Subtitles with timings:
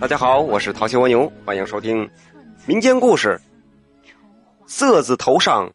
[0.00, 2.08] 大家好，我是淘气蜗牛，欢迎收听
[2.68, 3.40] 民间故事。
[4.64, 5.74] 色字头上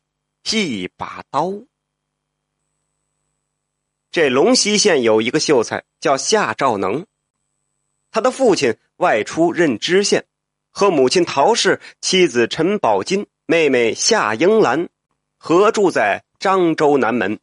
[0.50, 1.52] 一把刀。
[4.12, 7.05] 这龙溪县有一个秀才叫夏兆能，
[8.12, 10.26] 他的父亲外出任知县，
[10.71, 14.88] 和母亲陶氏、妻子陈宝金、妹妹夏英兰
[15.38, 17.42] 合住在漳州南门。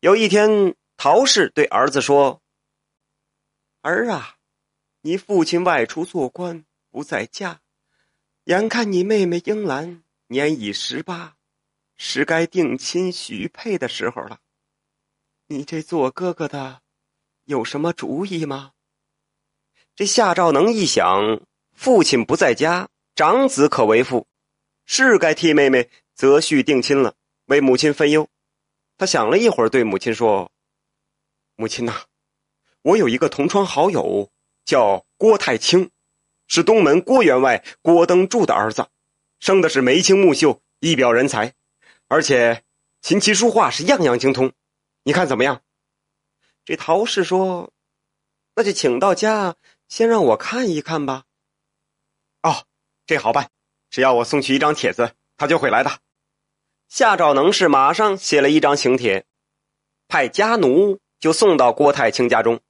[0.00, 2.42] 有一天，陶氏对儿子说
[3.80, 4.34] ：“儿啊。”
[5.04, 7.60] 你父亲外出做官不在家，
[8.44, 11.36] 眼看你妹妹英兰年已十八，
[11.96, 14.38] 是该定亲许配的时候了。
[15.48, 16.82] 你这做哥哥的
[17.46, 18.74] 有什么主意吗？
[19.96, 21.40] 这夏兆能一想，
[21.72, 24.28] 父亲不在家，长子可为父，
[24.86, 28.28] 是该替妹妹择婿定亲了，为母亲分忧。
[28.96, 30.52] 他想了一会儿，对母亲说
[31.56, 32.04] ：“母亲呐，
[32.82, 34.30] 我有一个同窗好友。”
[34.64, 35.90] 叫郭太清，
[36.46, 38.88] 是东门郭员外郭登柱的儿子，
[39.40, 41.54] 生的是眉清目秀，一表人才，
[42.08, 42.62] 而且
[43.00, 44.52] 琴棋书画是样样精通。
[45.04, 45.62] 你看怎么样？
[46.64, 47.72] 这陶氏说
[48.54, 49.56] ：“那就请到家，
[49.88, 51.24] 先让我看一看吧。”
[52.42, 52.66] 哦，
[53.04, 53.50] 这好办，
[53.90, 55.98] 只要我送去一张帖子，他就会来的。
[56.88, 59.24] 夏兆能是马上写了一张请帖，
[60.06, 62.60] 派家奴就送到郭太清家中。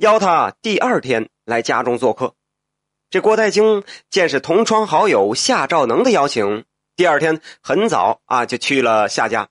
[0.00, 2.34] 邀他第二天来家中做客。
[3.10, 6.64] 这郭太清见是同窗好友夏兆能的邀请，
[6.96, 9.50] 第二天很早啊就去了夏家。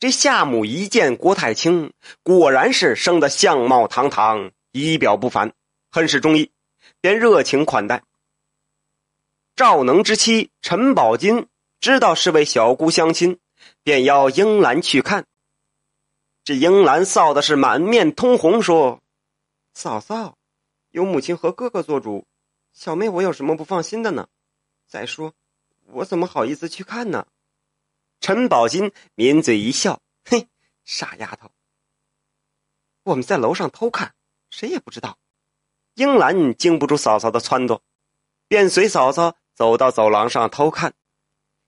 [0.00, 1.92] 这夏母一见郭太清，
[2.24, 5.52] 果然是生得相貌堂堂，仪表不凡，
[5.92, 6.50] 很是中意，
[7.00, 8.02] 便热情款待。
[9.54, 11.46] 赵能之妻陈宝金
[11.78, 13.38] 知道是位小姑相亲，
[13.84, 15.26] 便邀英兰去看。
[16.42, 18.99] 这英兰臊的是满面通红，说
[19.82, 20.36] ：“嫂嫂，
[20.90, 22.26] 有母亲和哥哥做主，
[22.70, 24.28] 小妹我有什么不放心的呢？
[24.86, 25.32] 再说，
[25.86, 27.26] 我怎么好意思去看呢？”
[28.20, 30.48] 陈宝金抿嘴一笑：“嘿，
[30.84, 31.50] 傻丫头，
[33.04, 34.12] 我们在楼上偷看，
[34.50, 35.16] 谁也不知道。”
[35.96, 37.80] 英兰经不住嫂嫂的撺掇，
[38.48, 40.92] 便随嫂嫂走到走廊上偷看。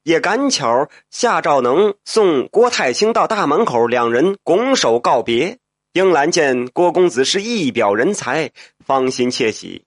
[0.03, 5.61] 也赶巧，夏兆能送郭太清到大门口，两人拱手告别。
[5.93, 8.51] 英兰见郭公子是一表人才，
[8.83, 9.85] 芳心窃喜。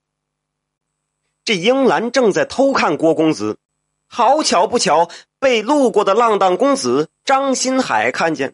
[1.43, 3.57] 这英兰正在偷看郭公子，
[4.05, 8.53] 好巧不巧被路过的浪荡公子张新海看见。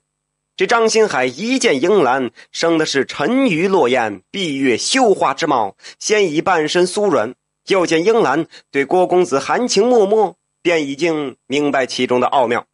[0.56, 7.36] 这张新海一见英兰，生的是沉鱼落雁、闭月羞花之貌，先以半身酥软，
[7.68, 10.36] 又见英兰对郭公子含情脉脉。
[10.64, 12.68] 便已经明白其中的奥妙，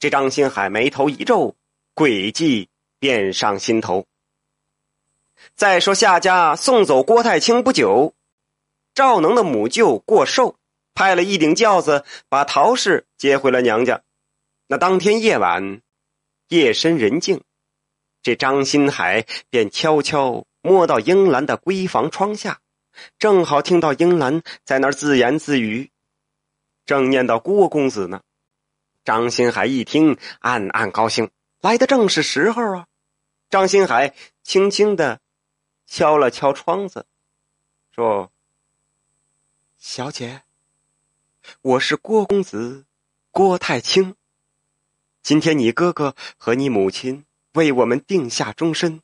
[0.00, 1.54] 这张新海眉头一皱，
[1.94, 4.04] 诡计便上心头。
[5.54, 8.14] 再说夏家送走郭太清不久，
[8.94, 10.56] 赵能的母舅过寿，
[10.94, 14.02] 派了一顶轿子把陶氏接回了娘家。
[14.66, 15.80] 那当天夜晚，
[16.48, 17.42] 夜深人静，
[18.22, 22.60] 这张新海便悄悄摸到英兰的闺房窗下，
[23.18, 25.90] 正好听到英兰在那儿自言自语。
[26.86, 28.20] 正念到郭公子呢，
[29.04, 31.30] 张新海一听，暗暗高兴，
[31.60, 32.86] 来的正是时候啊！
[33.48, 35.19] 张新海轻轻的
[35.90, 37.04] 敲了敲窗子，
[37.92, 38.30] 说
[39.76, 40.42] ：“小姐，
[41.62, 42.84] 我是郭公子
[43.32, 44.14] 郭太清。
[45.20, 47.24] 今天你哥哥和你母亲
[47.54, 49.02] 为我们定下终身，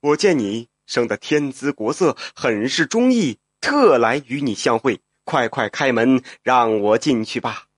[0.00, 7.68] 我见你生得天姿国色，很是中意，特来与你相会。”快快开门，让我进去吧。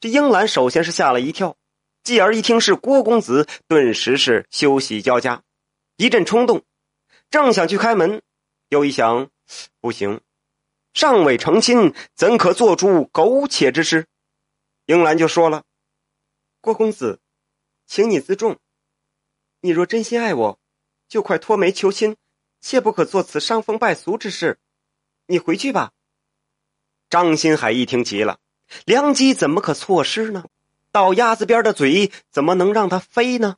[0.00, 1.58] 这英兰首先是吓了一跳，
[2.02, 5.42] 继而一听是郭公子，顿时是羞喜交加，
[5.98, 6.64] 一阵冲动，
[7.32, 8.20] 正想去开门，
[8.68, 9.30] 又一想，
[9.80, 10.20] 不行，
[10.92, 14.06] 尚未成亲，怎可做出苟且之事？
[14.84, 15.64] 英兰就说了
[16.60, 17.20] ：“郭公子，
[17.86, 18.58] 请你自重，
[19.60, 20.60] 你若真心爱我，
[21.08, 22.18] 就快脱媒求亲，
[22.60, 24.58] 切不可做此伤风败俗之事。
[25.24, 25.92] 你回去吧。”
[27.08, 28.40] 张新海一听急了，
[28.84, 30.44] 良机怎么可错失呢？
[30.90, 33.56] 到鸭子边的嘴怎么能让它飞呢？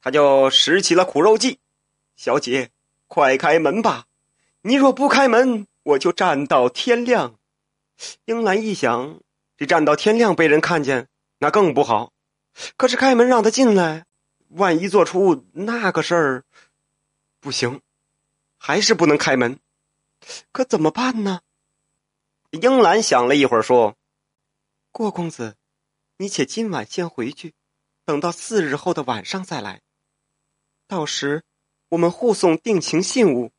[0.00, 1.58] 他就使起了苦肉计
[2.14, 2.70] ：“小姐，
[3.08, 4.06] 快开门吧！
[4.62, 7.38] 你若不开门，我就站到天亮。”
[8.26, 9.20] 英兰一想，
[9.56, 11.08] 这站到天亮被人看见，
[11.38, 12.12] 那更不好。
[12.76, 14.06] 可是开门让他进来，
[14.50, 16.44] 万一做出那个事儿，
[17.40, 17.80] 不行，
[18.56, 19.58] 还是不能开门。
[20.52, 21.40] 可怎么办呢？
[22.50, 23.96] 英兰想了一会儿，说
[24.92, 25.56] ：“郭公子，
[26.18, 27.54] 你且今晚先回去，
[28.04, 29.80] 等到四日后的晚上再来。
[30.86, 31.44] 到时
[31.90, 33.50] 我们互送定情信物。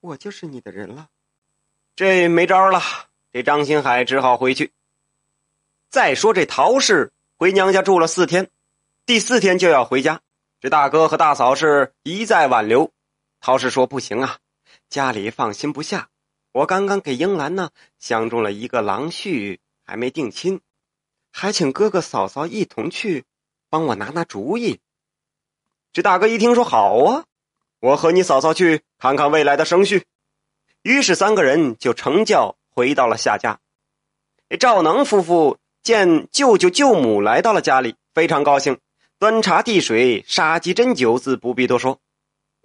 [0.00, 1.08] 我就是你的人了。
[1.94, 2.80] 这没招了，
[3.32, 4.72] 这张新海只好回去。
[5.90, 8.50] 再说这陶氏回娘家住了四天，
[9.04, 10.20] 第四天就要回家。
[10.60, 12.92] 这大哥和大嫂是一再挽留，
[13.40, 14.38] 陶氏说不行啊，
[14.88, 16.08] 家里放心不下。
[16.52, 20.60] 我刚刚给英兰呢相中了一个郎婿，还没定亲，
[21.32, 23.24] 还请哥哥嫂嫂一同去，
[23.68, 24.80] 帮我拿拿主意。
[25.92, 27.24] 这大哥一听说好啊，
[27.82, 30.04] 我和你嫂嫂去看看未来的生婿。
[30.82, 33.58] 于是三个人就乘轿回到了夏家。
[34.58, 35.58] 赵能夫妇。
[35.82, 38.78] 见舅舅舅母来到了家里，非常高兴，
[39.18, 41.98] 端茶递水，杀鸡斟酒，自不必多说。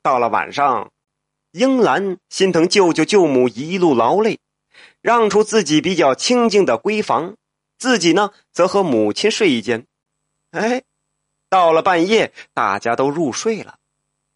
[0.03, 0.91] 到了晚上，
[1.51, 4.37] 英兰心疼舅舅舅母一路劳累，
[5.01, 7.35] 让出自己比较清静的闺房，
[7.79, 9.87] 自己呢则和母亲睡一间。
[10.51, 10.83] 哎，
[11.49, 13.79] 到了半夜，大家都入睡了，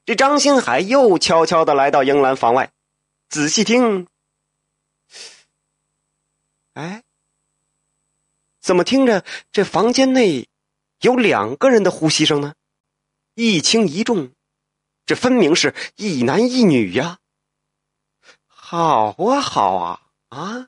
[0.06, 2.72] 这张新海又悄悄的来到英兰房外，
[3.30, 4.08] 仔细听，
[6.74, 7.04] 哎。
[8.62, 10.48] 怎么听着这房间内
[11.00, 12.54] 有两个人的呼吸声呢？
[13.34, 14.34] 一轻一重，
[15.04, 17.18] 这分明是一男一女呀！
[18.46, 20.68] 好啊，好啊，啊！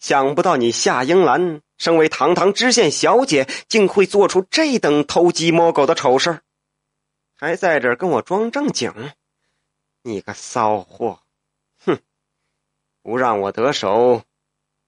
[0.00, 6.40] 想不到你夏英兰身为堂堂知县小姐，竟会做出这等偷鸡摸狗的丑事
[7.40, 8.92] 还在这跟我装正经！
[10.02, 11.22] 你个骚货！
[11.78, 12.00] 哼！
[13.00, 14.24] 不让我得手，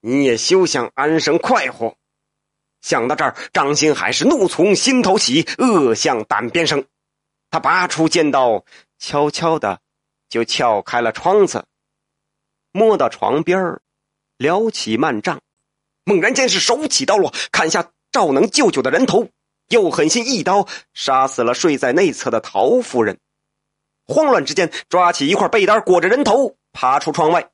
[0.01, 1.97] 你也休想安生快活！
[2.81, 6.85] 想到这儿，张新海是怒从心头起，恶向胆边生。
[7.51, 8.65] 他拔出尖刀，
[8.99, 9.81] 悄悄的
[10.29, 11.67] 就撬开了窗子，
[12.73, 13.81] 摸到床边
[14.37, 15.41] 撩起幔帐，
[16.03, 19.29] 猛然间是手起刀落，砍下赵能舅舅的人头，
[19.71, 23.19] 又狠心一刀杀死了睡在内侧的陶夫人。
[24.07, 27.51] 慌乱之间，抓起一块被单裹着人头，爬出窗外，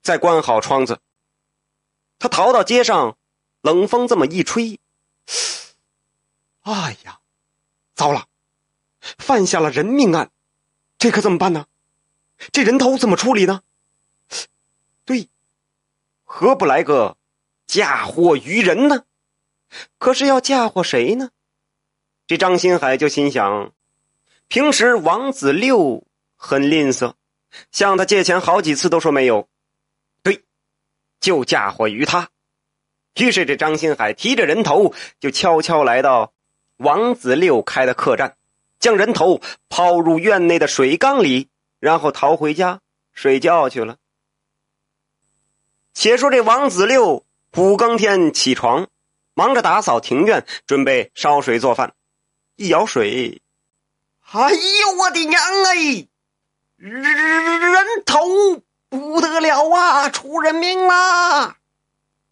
[0.00, 1.00] 再关好窗子。
[2.18, 3.18] 他逃到街上。
[3.64, 4.78] 冷风这么一吹，
[6.64, 7.20] 哎呀，
[7.94, 8.26] 糟了，
[9.00, 10.30] 犯下了人命案，
[10.98, 11.64] 这可怎么办呢？
[12.52, 13.62] 这人头怎么处理呢？
[15.06, 15.30] 对，
[16.24, 17.16] 何不来个
[17.66, 19.06] 嫁祸于人呢？
[19.96, 21.30] 可是要嫁祸谁呢？
[22.26, 23.72] 这张新海就心想，
[24.48, 26.04] 平时王子六
[26.36, 27.12] 很吝啬，
[27.70, 29.46] 向他借钱好几次都说没有，
[30.22, 30.42] 对，
[31.20, 32.30] 就嫁祸于他。
[33.16, 36.32] 于是，这张新海提着人头，就悄悄来到
[36.78, 38.36] 王子六开的客栈，
[38.80, 41.48] 将人头抛入院内的水缸里，
[41.78, 42.80] 然后逃回家
[43.12, 43.98] 睡觉去了。
[45.92, 47.24] 且说这王子六
[47.56, 48.88] 五更天起床，
[49.34, 51.94] 忙着打扫庭院，准备烧水做饭。
[52.56, 53.42] 一舀水，
[54.30, 56.06] 哎呦，我的娘哎！
[56.76, 61.56] 人头不得了啊，出人命啦！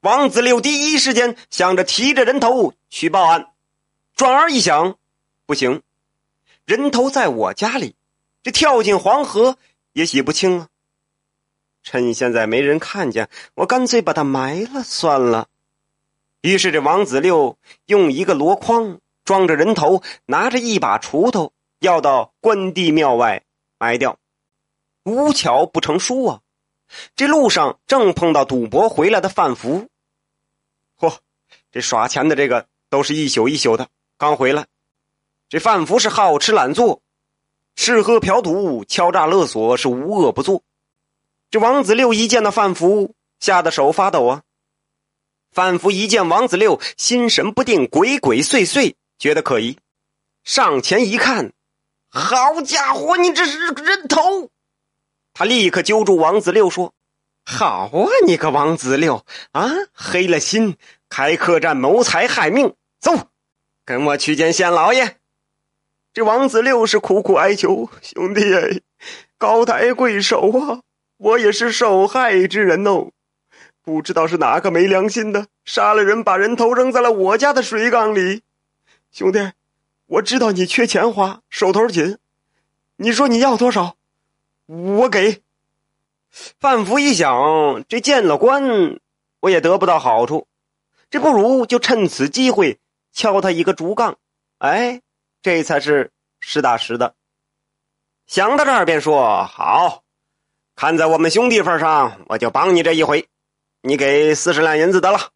[0.00, 3.52] 王子六第一时间想着提着人头去报案，
[4.14, 4.96] 转而一想，
[5.46, 5.82] 不行，
[6.64, 7.96] 人头在我家里，
[8.42, 9.58] 这跳进黄河
[9.92, 10.68] 也洗不清啊。
[11.82, 15.48] 趁现在没人看见，我干脆把它埋了算了。
[16.42, 23.44] 于是这王子六用一个箩筐装着人头，拿着一把锄头，要到关帝庙外
[23.78, 24.18] 埋掉。
[25.04, 26.40] 无巧不成书啊！
[27.16, 29.88] 这路上正碰到赌博回来的范福。
[30.98, 31.16] 嚯，
[31.70, 34.66] 这耍钱的这个都是一宿一宿的，刚回来。
[35.48, 37.02] 这范福是好吃懒做，
[37.74, 40.62] 吃喝嫖赌、敲诈勒索是无恶不作。
[41.50, 44.42] 这王子六一见到范福，吓得手发抖啊。
[45.50, 49.78] 范福一见王子六，心神不定，鬼鬼祟祟，觉得可疑，
[50.42, 51.52] 上前一看，
[52.10, 54.50] 好家伙，你这是人头！
[55.32, 56.92] 他立刻揪住王子六说。
[57.44, 60.76] 好啊，你个王子六啊，黑了心，
[61.08, 63.28] 开客栈谋财害命，走，
[63.84, 65.18] 跟我去见县老爷。
[66.12, 68.82] 这王子六是苦苦哀求兄弟，
[69.38, 70.80] 高抬贵手啊，
[71.18, 73.12] 我也是受害之人哦，
[73.84, 78.42] 不知道是哪个没良心的杀了人，把人头扔在了我家的水缸里。
[79.12, 79.52] 兄弟，
[80.06, 82.16] 我知道你缺钱花，手头紧，
[82.96, 83.96] 你说你要多少，
[84.64, 85.42] 我给。
[86.30, 88.98] 范福一想，这见了官，
[89.40, 90.46] 我也得不到好处，
[91.10, 92.78] 这不如就趁此机会
[93.12, 94.16] 敲他一个竹杠，
[94.56, 95.02] 哎，
[95.42, 97.14] 这才是实打实的。
[98.26, 100.04] 想到这儿，便说：“好，
[100.74, 103.28] 看在我们兄弟份上，我就帮你这一回，
[103.82, 105.32] 你给四十两银子得了。”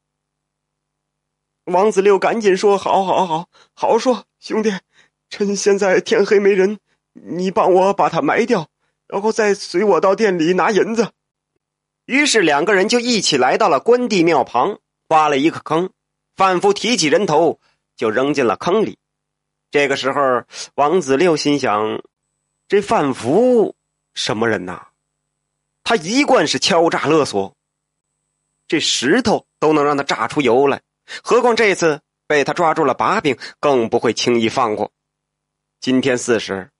[1.66, 4.72] 王子六赶紧说：“好，好，好，好说，兄弟，
[5.28, 6.78] 趁现在天黑没人，
[7.12, 8.68] 你帮我把他埋掉。”
[9.08, 11.12] 然后再随我到店里拿银子。
[12.06, 15.90] 于是两个人就一起来到了关帝庙旁，挖了一个坑，
[16.34, 17.60] 范福提起人头
[17.96, 18.98] 就扔进了坑里。
[19.70, 20.44] 这个时候，
[20.74, 22.02] 王子六心想：
[22.68, 23.74] 这范福
[24.14, 24.88] 什么人呐？
[25.82, 27.54] 他一贯是敲诈勒索，
[28.66, 30.82] 这石头都能让他榨出油来，
[31.22, 34.92] 何况这次被他抓住了把柄，更不会轻易放过。
[35.80, 36.70] 今天四十，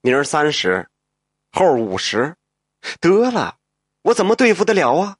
[0.00, 0.88] 明儿三十，
[1.52, 2.36] 后五十，
[3.00, 3.58] 得了，
[4.02, 5.16] 我怎么对付得了啊？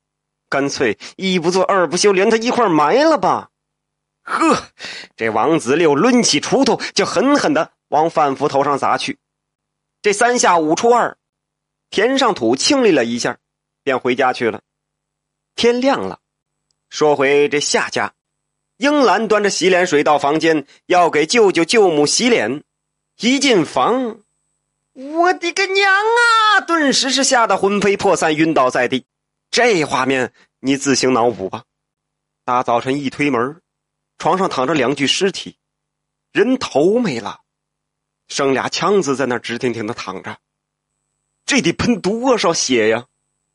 [0.48, 3.50] 干脆一不做二不休，连他一块埋了吧！
[4.22, 4.68] 呵，
[5.16, 9.18] 这王子六抡起锄头就狠狠的往范福头上砸去。
[10.00, 11.16] 这三下五除二，
[11.90, 13.38] 填上土清理了一下，
[13.82, 14.62] 便回家去了。
[15.56, 16.20] 天亮了，
[16.88, 18.14] 说回这夏家，
[18.76, 22.64] 英兰端着洗脸水到房间，要给舅舅舅母洗脸。
[23.20, 24.18] 一进房，
[24.92, 26.60] 我的个娘啊！
[26.60, 29.04] 顿时是吓得魂飞魄散，晕倒在地。
[29.50, 31.62] 这画面你自行脑补吧。
[32.44, 33.62] 大早晨一推门，
[34.18, 35.56] 床上躺着两具尸体，
[36.32, 37.42] 人头没了，
[38.26, 40.38] 剩俩枪子在那直挺挺的躺着。
[41.46, 43.06] 这得喷多少血呀！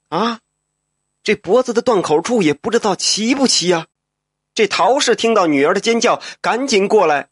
[0.07, 0.39] 啊，
[1.21, 3.87] 这脖子的断口处也不知道齐不齐呀。
[4.59, 7.29] 这陶氏听到女儿的尖叫，赶紧过来。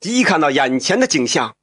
[0.00, 1.54] 一看到眼前的景象，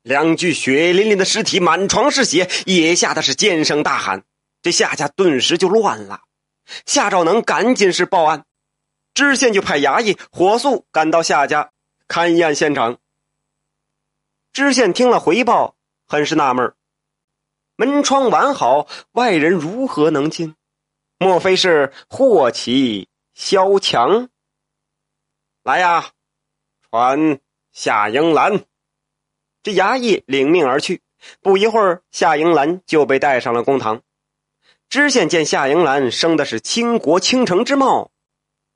[0.00, 4.24] 两具血淋淋的尸体，满床是血，也吓得是尖声大喊。
[4.62, 6.22] 这夏家顿时就乱了。
[6.86, 8.46] 夏兆能赶紧是报案，
[9.12, 11.72] 知县就派衙役火速赶到夏家
[12.08, 12.96] 勘验现场。
[14.54, 15.76] 知县听了回报，
[16.08, 16.72] 很是纳闷
[17.76, 20.54] 门窗完好，外人如何能进？
[21.18, 23.08] 莫非是祸起
[23.38, 24.30] 萧墙？
[25.62, 26.12] 来呀！
[26.90, 27.38] 传
[27.70, 28.64] 夏英兰，
[29.62, 31.02] 这衙役领命而去。
[31.42, 34.00] 不一会儿，夏英兰就被带上了公堂。
[34.88, 38.10] 知县见夏英兰生的是倾国倾城之貌，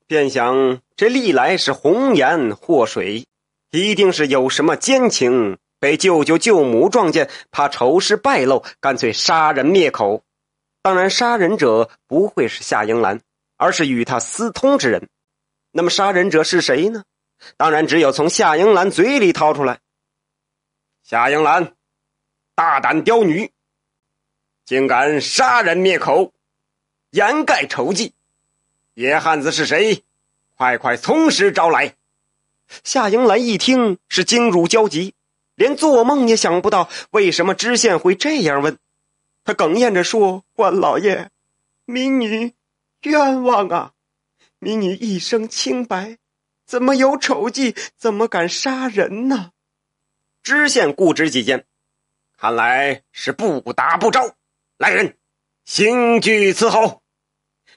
[0.06, 3.26] 便想：这历来是红颜祸水，
[3.70, 10.22] 一定是有什么奸情，被舅舅舅母撞见，怕丑事败露，干脆杀人灭口。
[10.82, 13.22] 当然，杀人者不会是夏英兰，
[13.60, 15.10] 而是与他私通之人。
[15.70, 17.04] 那么，杀人者是谁呢？
[17.58, 19.80] 当然，只有从夏英兰嘴里掏出来。
[21.02, 21.74] 夏英兰，
[22.54, 23.52] 大胆刁女，
[24.64, 26.32] 竟敢杀人灭口，
[27.10, 28.14] 掩盖丑迹，
[28.94, 30.04] 野汉子是谁？
[30.56, 31.96] 快快从实招来！
[32.82, 35.12] 夏英兰一听是惊辱交集，
[35.54, 38.78] 连做梦也想不到为什么知县会这样问。
[39.44, 41.30] 他哽咽着说：“关老爷，
[41.84, 42.54] 民女
[43.02, 43.92] 冤枉啊！
[44.58, 46.18] 民女一生清白。”
[46.70, 47.74] 怎么有丑计？
[47.96, 49.50] 怎么敢杀人呢？
[50.40, 51.66] 知县固执己见，
[52.38, 54.36] 看来是不打不招。
[54.78, 55.16] 来人，
[55.64, 57.02] 刑具伺候。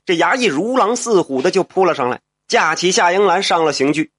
[0.06, 4.12] 这衙役如狼似虎的就扑了上来，架起夏英兰上了刑具。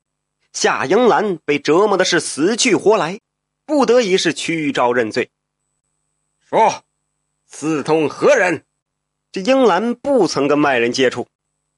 [0.52, 3.20] 夏英兰被折磨的是死去活来，
[3.64, 5.30] 不得已是屈招认罪。
[6.50, 6.82] 说，
[7.46, 8.64] 私通何人？
[9.34, 11.26] 这英兰不曾跟外人接触。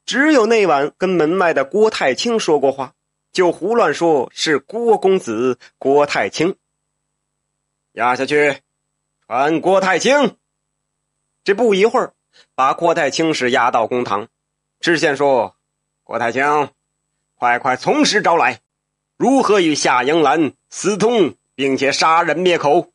[0.04, 2.92] 只有那晚跟门外的郭太清说过话，
[3.32, 6.56] 就胡乱说是郭公子郭太清。
[7.92, 8.60] 压下去，
[9.26, 10.36] 传郭太清。
[11.44, 12.12] 这不一会儿，
[12.54, 14.28] 把郭太清是押到公堂。
[14.78, 15.56] 知县说
[16.04, 16.68] ：“郭太清，
[17.36, 18.60] 快快从实招来，
[19.16, 22.92] 如何与夏英兰私通，并且杀人灭口？”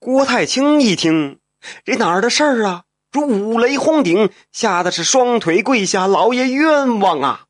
[0.00, 1.38] 郭太清一听，
[1.84, 2.82] 这哪儿的事儿啊？
[3.12, 7.44] 如五雷轰顶，吓得是双腿跪下，老爷冤枉啊！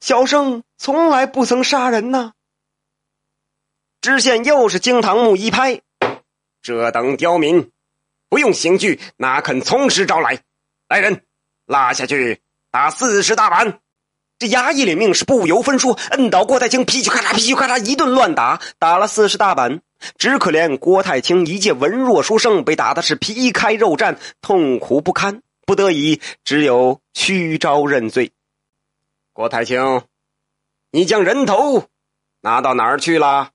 [0.00, 2.34] 小生从来不曾杀人呐。
[4.02, 5.80] 知县又是惊堂木一拍，
[6.60, 7.72] 这等刁民，
[8.28, 10.42] 不用刑具，哪肯从实招来？
[10.88, 11.24] 来人，
[11.64, 13.80] 拉下去打四十大板！
[14.42, 19.82] 这衙役领命是不由分说，摁倒郭太清，噼里咔嚓，噼里咔嚓一顿乱打，打了四十大板。
[20.18, 28.32] 只可怜郭太清一介文弱书生，被打的是皮开肉绽，痛苦不堪，不得已只有屈招认罪。
[29.32, 30.02] 郭太清，
[30.90, 31.84] 你将人头
[32.40, 33.50] 拿到哪儿去了？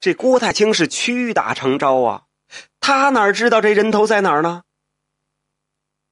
[0.00, 2.24] 这郭太清是屈打成招啊，
[2.78, 4.64] 他哪知道这人头在哪儿呢？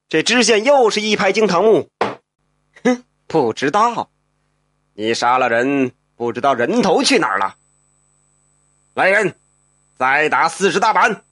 [0.07, 1.89] 这知县又是一拍惊堂木，
[3.27, 4.09] 不知道，
[4.93, 7.57] 你杀了人，不知道人头去哪儿了。
[8.93, 9.35] 来人，
[9.97, 11.23] 再打四十大板！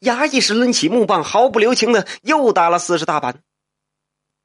[0.00, 3.42] 衙役是抡起木棒，毫不留情的又打了四十大板，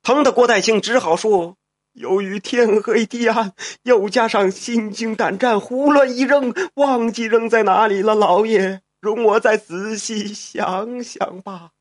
[0.02, 1.58] 疼的郭太清只好说
[1.94, 8.16] ：“由于天黑地暗，又加上心惊胆战，胡乱一扔，忘记扔在哪里了。
[8.16, 11.72] 老爷，容我再仔细想想吧。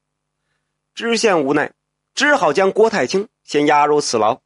[0.94, 1.72] 知县无奈，
[2.14, 4.40] 只好将郭太清先押入死牢。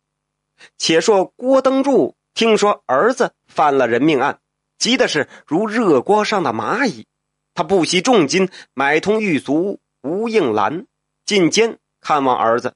[0.79, 4.41] 且说郭登柱听说儿子犯了人命案，
[4.79, 7.07] 急的是如热锅上的蚂蚁。
[7.55, 10.87] 他不惜重金买通狱卒吴应兰
[11.25, 12.75] 进监看望儿子，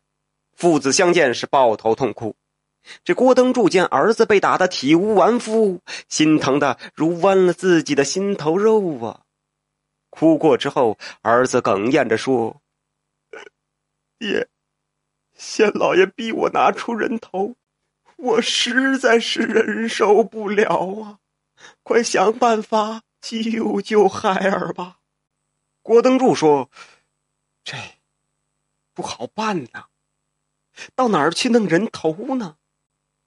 [0.57, 2.35] 父子相见是抱头痛哭。
[3.05, 9.21] 这郭登柱见儿子被打得体无完肤，心疼的如剜了自己的心头肉啊！
[10.09, 12.61] 哭过之后，儿子哽咽着说
[14.19, 14.49] ：“爹，
[15.41, 17.57] 县老爷逼我拿出人头，
[18.17, 20.67] 我实在是忍受不了
[21.01, 21.19] 啊！
[21.83, 24.99] 快想办法救救孩儿吧！”
[25.81, 26.71] 郭登柱说
[27.65, 27.75] ：“这
[28.93, 29.87] 不好办呐，
[30.95, 32.57] 到哪儿去弄人头呢？”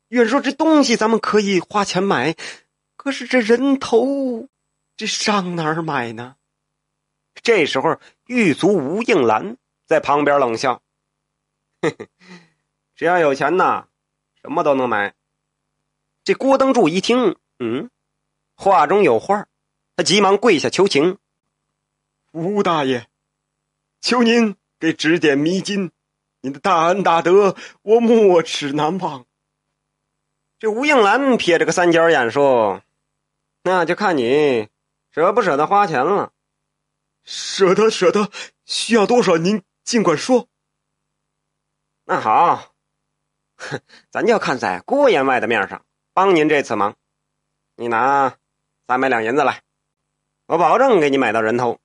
[0.09, 2.35] 愿说这东西咱们可以花钱买，
[2.95, 4.47] 可是这人头，
[4.95, 6.35] 这上哪儿买呢？
[7.41, 10.82] 这时候，狱卒吴应兰在旁边冷笑：“，
[12.95, 13.87] 只要有钱呐，
[14.41, 15.13] 什么都能买。”
[16.23, 17.89] 这郭登柱一听，嗯，
[18.55, 19.47] 话中有话，
[19.95, 21.17] 他急忙跪下求情
[22.31, 23.07] ：“吴大爷，
[23.99, 25.91] 求您给指点迷津，
[26.41, 29.25] 您的大恩大德，我没齿难忘。”
[30.59, 32.81] 这吴应兰撇着个三角眼说
[33.63, 34.69] ：“那就看你
[35.11, 36.31] 舍不舍得花钱了。
[37.25, 38.31] 舍得，舍得，
[38.65, 40.47] 需要多少您尽管说。
[42.05, 42.73] 那好，
[43.55, 43.79] 哼
[44.11, 46.95] 咱就看在郭员外的面上，帮您这次忙。
[47.75, 48.35] 你拿
[48.87, 49.61] 三百两银子来，
[50.45, 51.79] 我保证给你买到人头。”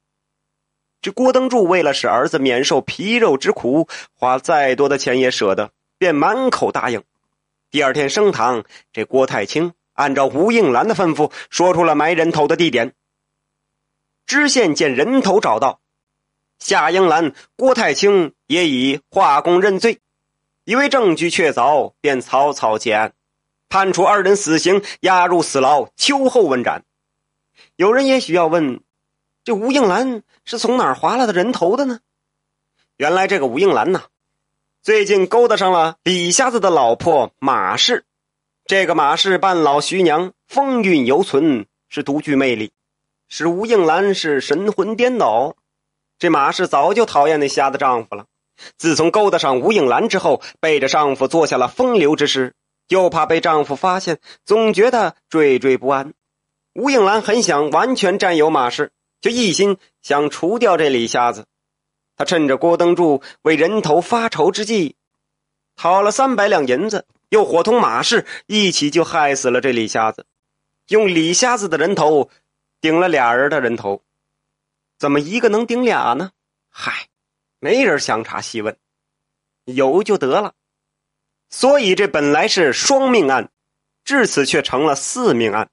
[1.01, 7.05] 这郭登柱为了使儿子免受皮肉之苦，花再多的钱也舍得，便满口答应。
[7.71, 12.95] 第二天升堂，这郭太清按照吴应兰的吩咐，说出了埋人头的地点。
[14.27, 15.81] 知县见人头找到，
[16.59, 20.01] 夏英兰、郭太清也已化供认罪，
[20.69, 23.15] 以为证据确凿，便草草结案，
[23.71, 26.85] 判处二人死刑，押入死牢，秋后问斩。
[27.77, 28.83] 有人也许要问：
[29.45, 32.01] 这吴应兰是从哪儿划来的人头的呢？
[32.99, 34.09] 原来这个吴应兰呐。
[34.83, 38.05] 最近勾搭上了李瞎子的老婆马氏，
[38.67, 42.73] 这个马氏半老徐娘，风韵犹存，是独具魅力，
[43.27, 45.57] 使吴应兰是神魂颠倒。
[46.19, 48.27] 这马氏早就讨厌那瞎子丈夫了，
[48.77, 52.55] 自从勾搭上吴应兰之后，背着丈夫做下了风流之事，
[52.89, 56.15] 又怕被丈夫发现，总觉得惴惴不安。
[56.75, 61.47] 吴应兰很想完全占有马氏，就一心想除掉这李瞎子。
[62.17, 64.97] 他趁着郭登柱为人头发愁之际，
[65.77, 70.27] 讨了三百两银子，又伙同马氏一起就害死了这李瞎子，
[70.89, 72.31] 用李瞎子的人头
[72.81, 74.03] 顶了俩人的人头，
[74.99, 76.31] 怎么一个能顶俩呢？
[76.71, 77.09] 嗨，
[77.61, 78.77] 没人详查细问，
[79.65, 80.55] 有就得了。
[81.51, 83.51] 所以这本来是双命案，
[84.05, 85.69] 至此却成了四命案。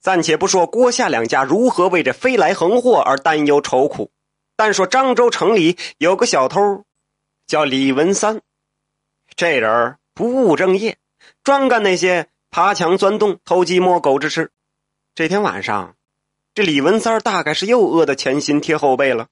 [0.00, 4.10] 暂且不说郭夏两家如何为这飞来横祸而担忧愁苦。
[4.56, 6.84] 但说漳州城里有个小偷，
[7.46, 8.40] 叫李文三，
[9.34, 10.98] 这人不务正业，
[11.42, 14.50] 专干那些爬墙钻洞、偷鸡摸狗之事。
[15.14, 15.96] 这天晚上，
[16.54, 19.28] 这李文三大概是又饿得前心贴后背了，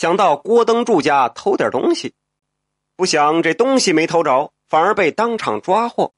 [0.00, 2.14] 想到郭登柱家偷点东西，
[2.96, 6.14] 不想这东西没偷着，反而被当场抓获。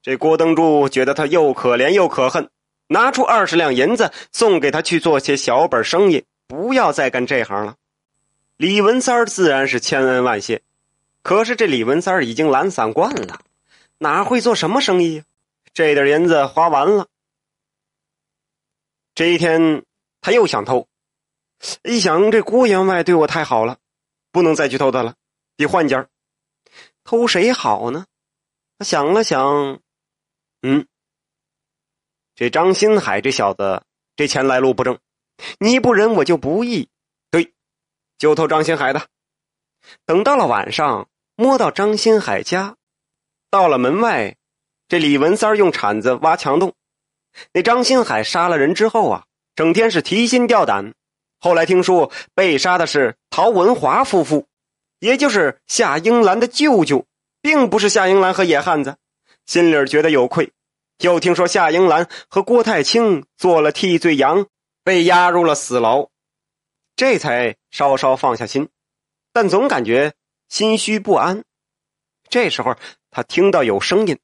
[0.00, 2.48] 这郭登柱觉得他又可怜又可恨，
[2.86, 6.24] 拿出二十两银子送给他去做些小本生意。
[6.46, 7.74] 不要再干这行了，
[8.56, 10.62] 李文三自然是千恩万谢。
[11.24, 13.40] 可是这李文三已经懒散惯了，
[13.98, 15.24] 哪会做什么生意？
[15.74, 17.08] 这点银子花完了。
[19.16, 19.82] 这一天
[20.20, 20.86] 他又想偷，
[21.82, 23.78] 一想这郭员外对我太好了，
[24.30, 25.14] 不能再去偷他了，
[25.56, 26.08] 得换家
[27.04, 28.06] 偷谁好呢？
[28.78, 29.80] 他想了想，
[30.60, 30.86] 嗯，
[32.34, 33.82] 这张新海这小子，
[34.16, 34.98] 这钱来路不正。
[35.58, 36.88] 你不仁，我就不义。
[37.30, 37.54] 对，
[38.18, 39.06] 就偷张新海的。
[40.04, 42.76] 等到了晚上，摸到张新海家，
[43.50, 44.36] 到了门外，
[44.88, 46.74] 这李文三用铲子挖墙洞。
[47.52, 50.94] 那张新海杀了人之后啊，整天是提心吊胆。
[51.38, 54.46] 后来听说被杀的是陶文华夫妇，
[54.98, 57.06] 也就是夏英兰的舅舅，
[57.40, 58.96] 并不是夏英兰和野汉子，
[59.44, 60.52] 心里觉得有愧。
[60.98, 64.46] 又听说夏英兰和郭太清做了替罪羊。
[64.86, 66.10] 被押入了死牢，
[66.94, 68.68] 这才稍稍放下心，
[69.32, 70.14] 但总感觉
[70.48, 71.42] 心虚不安。
[72.28, 72.76] 这时候
[73.10, 74.20] 他听到有声音，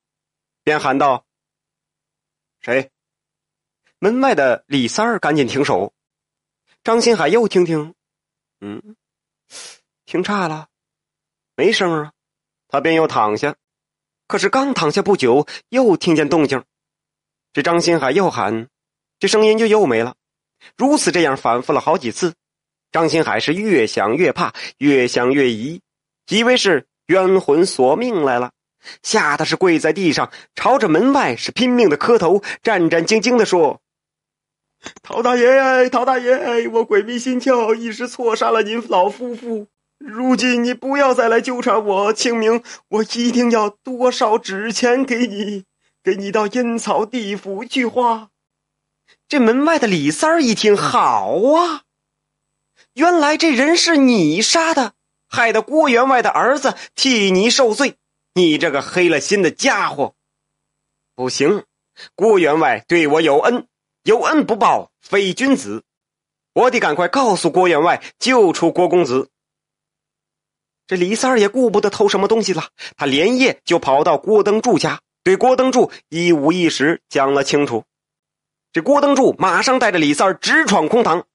[0.62, 1.24] 便喊道
[2.62, 2.92] ：“谁？”
[3.98, 5.92] 门外的李三儿赶紧停手。
[6.84, 7.94] 张新海又听听，
[8.60, 8.96] 嗯，
[10.04, 10.66] 听差了，
[11.54, 12.12] 没声啊。
[12.66, 13.54] 他便又躺下，
[14.26, 16.64] 可是刚躺下不久，又听见动静。
[17.52, 18.68] 这张新海又喊，
[19.20, 20.16] 这声音就又没了。
[20.76, 22.34] 如此这样反复了好几次，
[22.90, 25.80] 张新海是越想越怕，越想越疑，
[26.30, 28.50] 以为是冤魂索命来了，
[29.04, 33.80] 吓得是跪在地上，朝着门外是拼命的磕头，战战兢兢的说
[35.02, 39.68] ：“陶大爷，陶大爷，我鬼迷心窍，一时错杀了您老夫妇。
[39.98, 45.64] 如今你不要再来纠缠我，清明我一定要多烧纸钱给你，
[46.02, 48.30] 给你到阴曹地府去花。”
[49.28, 51.82] 这门外的李三儿一听，好啊，
[52.94, 54.94] 原来这人是你杀的，
[55.28, 57.94] 害得郭员外的儿子替你受罪。
[58.34, 60.14] 你这个黑了心的家伙，
[61.14, 61.64] 不行！
[62.14, 63.66] 郭员外对我有恩，
[64.04, 65.84] 有恩不报非君子。
[66.54, 69.30] 我得赶快告诉郭员外，救出郭公子。
[70.86, 77.84] 这李三儿也顾不得偷什么东西了，他连夜就跑到郭登柱家，对郭登柱一五一十讲了清楚。
[78.72, 81.26] 这郭登柱马上带着李三儿直闯空堂，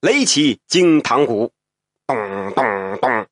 [0.00, 1.52] 擂起惊堂鼓，
[2.06, 2.16] 咚
[2.54, 3.26] 咚咚。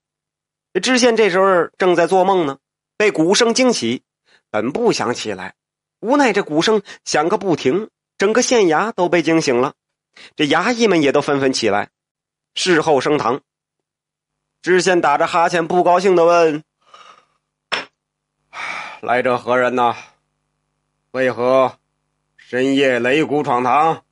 [0.80, 2.58] 知县这时候正在做梦呢，
[2.96, 4.02] 被鼓声惊起，
[4.50, 5.54] 本不想起来，
[6.00, 7.90] 无奈这鼓声响个不停，
[8.20, 9.72] 整个县衙都被惊醒了。
[10.36, 11.88] 这衙役们也都纷纷起来，
[12.54, 13.40] 事后升堂。
[14.60, 16.62] 知县打着哈欠，不高兴的问
[19.00, 19.96] ：“来者何人呐？
[21.12, 21.78] 为何？”
[22.36, 24.04] 深夜擂鼓闯堂，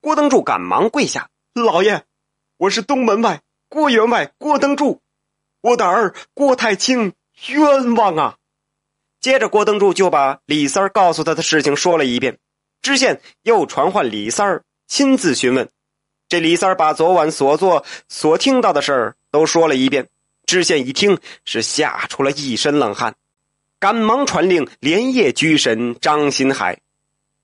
[0.00, 2.06] 郭登柱赶忙跪下：“老爷，
[2.56, 5.02] 我是东门外郭员外郭登柱，
[5.60, 7.12] 我的儿郭太清
[7.48, 8.38] 冤枉啊！”
[9.20, 12.38] 接着，郭登柱就把李三告诉他的事情说了一遍。
[12.80, 15.68] 知县又传唤李三亲自询问，
[16.28, 20.08] 这李三把昨晚所做、所听到的事儿都说了一遍。
[20.46, 23.16] 知县一听，是吓出了一身冷汗。
[23.80, 26.78] 赶忙传令，连夜拘审张新海。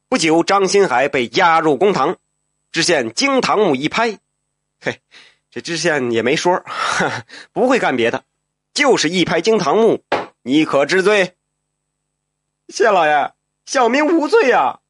[0.08, 2.16] 不久，张新海被押入公堂。
[2.70, 4.18] 知县惊堂木一拍
[4.80, 5.00] ：“嘿，
[5.50, 6.64] 这知县也没说，
[7.52, 8.24] 不会干别的，
[8.72, 10.02] 就是一拍惊堂木。
[10.42, 11.34] 你可知罪？”
[12.68, 13.32] 谢老爷，
[13.66, 14.80] 小民无罪呀。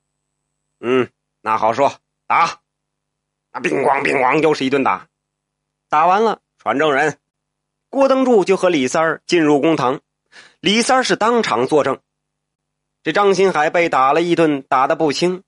[0.80, 1.08] 嗯，
[1.40, 1.92] 那好说，
[2.26, 2.60] 打！
[3.52, 5.08] 那乒咣乒咣，又是一顿打。
[5.88, 7.18] 打完了，传证人。
[7.88, 10.00] 郭登柱就和李三儿进入公堂。
[10.60, 12.00] 李三是当场作证，
[13.02, 15.42] 这张新海被打了一顿，打得不轻，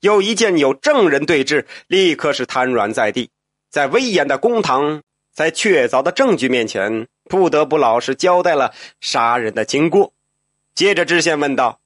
[0.00, 3.30] 又一见有证人对质，立刻是瘫软在地。
[3.70, 5.02] 在威严的公堂，
[5.32, 10.12] 在确凿的证据面前，不得不老实交代了杀人的经过。
[10.80, 11.78] 接着，知县问道：“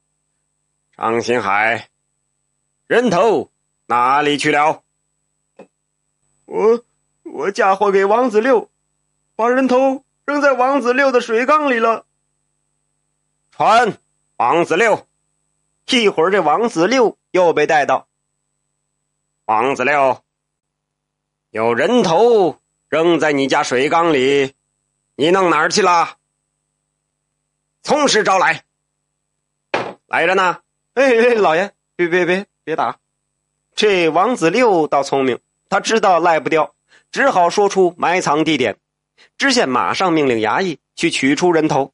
[0.97, 1.89] 张新海，
[2.87, 3.51] 人头
[3.87, 4.85] 哪里去了
[6.47, 6.85] ？”“我
[7.25, 8.71] 我嫁祸给王子六，
[9.35, 12.07] 把人头扔在王子六的水缸里了。”
[13.51, 13.99] 传
[14.37, 15.09] 王子六，
[15.89, 18.07] 一会儿这王子六又被带到。
[19.47, 20.23] 王子六，
[21.51, 24.55] 有人头扔在你家水缸里，
[25.17, 26.17] 你弄哪儿去了？
[27.83, 28.63] 从实招来。
[30.15, 30.59] 来着呢。
[30.93, 32.99] 哎哎，老爷，别别别别打！
[33.75, 36.73] 这王子六倒聪明，他知道赖不掉，
[37.11, 38.77] 只好说出埋藏地点。
[39.37, 41.93] 知县马上命令衙役去取出人头。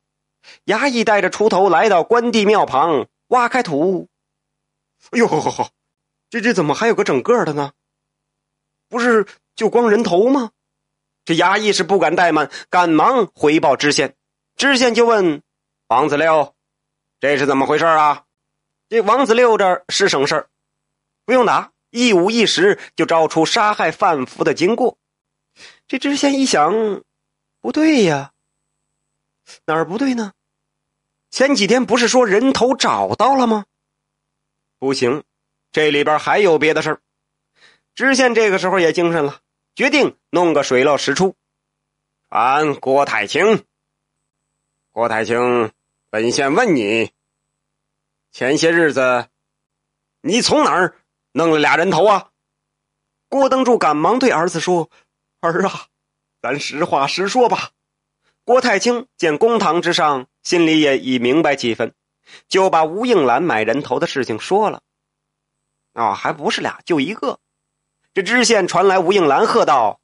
[0.66, 4.10] 衙役带着锄头来到关帝庙旁，挖开土。
[5.12, 5.26] 哎呦，
[6.28, 7.72] 这这怎么还有个整个的呢？
[8.90, 10.50] 不是就光人头吗？
[11.24, 14.14] 这衙役是不敢怠慢，赶忙回报知县。
[14.56, 15.40] 知县就问
[15.86, 16.54] 王子六
[17.20, 18.24] ：“这是怎么回事啊？”
[18.90, 20.48] 这王子六这是省事儿，
[21.24, 24.98] 不用打，一五一十就招出杀害范福的经过。
[25.86, 27.02] 这知县一想，
[27.60, 28.32] 不对呀。
[29.66, 30.32] 哪儿不对呢？
[31.30, 33.64] 前几天不是说人头找到了吗？
[34.78, 35.22] 不行，
[35.70, 37.00] 这里边还有别的事儿。
[37.94, 39.40] 知县这个时候也精神了，
[39.74, 41.36] 决定弄个水落石出。
[42.28, 43.64] 传郭太清，
[44.90, 45.72] 郭太清，
[46.12, 47.12] 本县问你：
[48.32, 49.28] 前些日子，
[50.22, 50.96] 你从哪儿
[51.30, 52.30] 弄了俩人头啊？
[53.28, 54.90] 郭登柱赶忙对儿子说
[55.38, 55.86] ：“儿啊，
[56.42, 57.70] 咱实话实说吧。”
[58.42, 61.94] 郭太清见公堂之上，心里也已明白几分，
[62.48, 64.82] 就把吴应兰买人头的事情说了。
[65.92, 67.38] 啊，还不是俩，就一个。
[68.14, 70.00] 这知县传来吴应兰喝道：“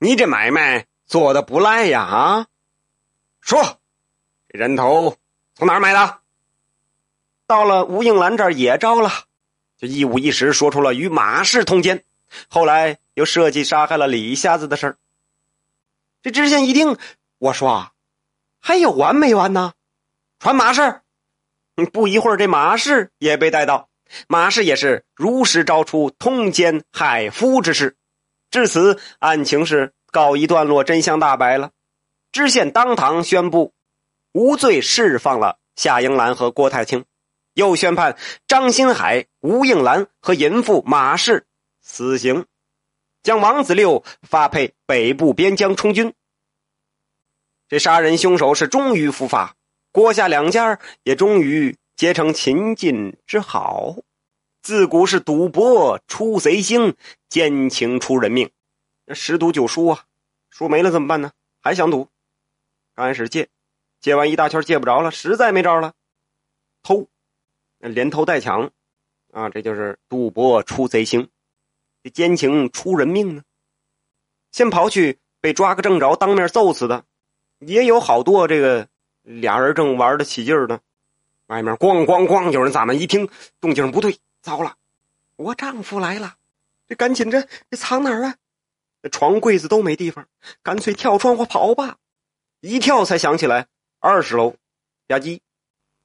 [0.00, 2.00] 你这买卖做的不赖呀！
[2.00, 2.46] 啊，
[3.40, 3.80] 说，
[4.56, 5.16] 人头
[5.56, 6.20] 从哪儿买的？”
[7.46, 9.10] 到了吴应兰这儿也招了，
[9.76, 12.04] 就一五一十说出了与马氏通奸，
[12.48, 14.96] 后来又设计杀害了李瞎子的事儿。
[16.22, 16.96] 这知县一听，
[17.38, 17.90] 我说，
[18.60, 19.74] 还有完没完呢？
[20.38, 21.00] 传马氏。
[21.92, 23.88] 不一会儿，这马氏也被带到，
[24.28, 27.96] 马氏也是如实招出通奸害夫之事。
[28.48, 31.72] 至此，案情是告一段落，真相大白了。
[32.30, 33.74] 知县当堂宣布
[34.34, 37.04] 无罪，释放了夏英兰和郭太清，
[37.52, 38.18] 又宣判
[38.48, 41.46] 张新海、吴应兰和淫妇马氏
[41.80, 42.44] 死刑，
[43.22, 46.12] 将王子六发配北部边疆充军。
[47.68, 49.54] 这杀人凶手是终于伏法。
[49.92, 53.98] 郭夏两家也终于结成秦晋之好。
[54.62, 56.96] 自古是赌博出贼星，
[57.28, 58.50] 奸情出人命。
[59.04, 60.06] 那十赌九输啊，
[60.50, 61.30] 输没了怎么办呢？
[61.62, 62.08] 还想赌？
[62.96, 63.48] 刚开始借，
[64.04, 65.94] 借完一大圈借不着了，实在没招了，
[66.82, 67.08] 偷，
[67.78, 68.70] 连偷带抢，
[69.32, 71.30] 啊，这就是赌博出贼星，
[72.02, 73.42] 这奸情出人命呢。
[74.52, 77.06] 先刨去被抓个正着，当面揍死的，
[77.60, 78.86] 也有好多这个。
[79.22, 80.80] 俩人正玩得起劲儿呢，
[81.46, 83.00] 外面咣咣咣，有人砸门。
[83.00, 83.26] 一听
[83.58, 84.76] 动静不对，糟了，
[85.36, 86.34] 我丈夫来了，
[86.86, 87.40] 这赶紧这
[87.70, 88.36] 这藏哪儿啊？
[89.10, 90.28] 床柜子都没地方，
[90.62, 91.96] 干脆跳窗户跑吧。
[92.60, 93.66] 一跳才想起来
[94.04, 94.50] 二十楼，
[95.06, 95.40] 吧唧，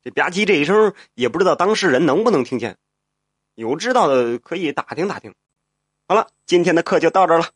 [0.02, 2.78] 这吧唧这一声也不知道当事人能不能听见，
[3.56, 5.36] 有知道的可以打听打听。
[6.08, 7.50] 好了，今天的课就到这了，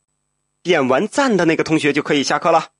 [0.62, 2.72] 点完赞的那个同学就可以下课了。